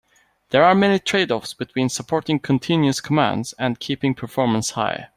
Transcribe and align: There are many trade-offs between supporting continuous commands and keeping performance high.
There 0.49 0.63
are 0.63 0.73
many 0.73 0.97
trade-offs 0.97 1.53
between 1.53 1.87
supporting 1.87 2.39
continuous 2.39 2.99
commands 2.99 3.53
and 3.59 3.79
keeping 3.79 4.15
performance 4.15 4.71
high. 4.71 5.09